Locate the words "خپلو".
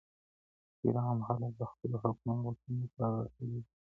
1.71-1.95